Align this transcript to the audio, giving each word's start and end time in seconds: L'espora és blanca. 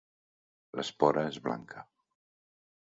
L'espora 0.79 1.27
és 1.33 1.39
blanca. 1.45 1.87